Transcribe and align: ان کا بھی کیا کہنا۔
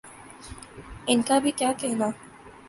ان 1.07 1.21
کا 1.21 1.39
بھی 1.39 1.51
کیا 1.51 1.71
کہنا۔ 1.79 2.09